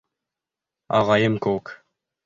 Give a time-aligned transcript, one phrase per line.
[1.01, 1.77] Ағайым кеүек.